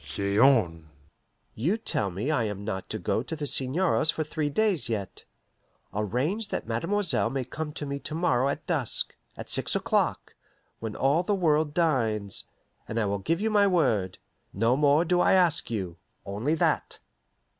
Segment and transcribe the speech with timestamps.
[0.03, 0.89] "Say on."
[1.53, 5.25] "You tell me I am not to go to the seigneur's for three days yet.
[5.93, 10.35] Arrange that mademoiselle may come to me to morrow at dusk at six o'clock,
[10.79, 12.45] when all the world dines
[12.87, 14.17] and I will give my word.
[14.53, 16.97] No more do I ask you only that."